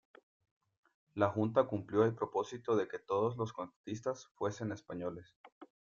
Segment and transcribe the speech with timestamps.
[1.13, 5.35] La Junta cumplió el propósito de que todos los contratistas fuesen españoles.